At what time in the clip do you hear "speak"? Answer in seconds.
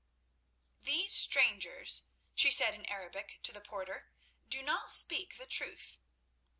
4.91-5.37